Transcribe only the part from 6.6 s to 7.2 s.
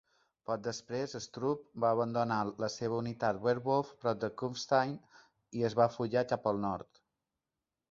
nord.